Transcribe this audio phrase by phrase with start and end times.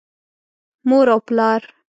[0.89, 1.61] مور او پلار